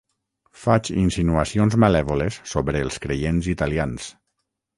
Faig 0.61 0.87
insinuacions 1.01 1.77
malèvoles 1.83 2.39
sobre 2.53 2.83
els 2.87 2.99
creients 3.05 3.53
italians. 3.55 4.09